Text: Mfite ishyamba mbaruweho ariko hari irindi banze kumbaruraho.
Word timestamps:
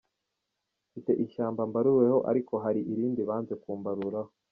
Mfite 0.89 1.11
ishyamba 1.23 1.61
mbaruweho 1.69 2.19
ariko 2.31 2.53
hari 2.63 2.81
irindi 2.93 3.21
banze 3.29 3.53
kumbaruraho. 3.63 4.31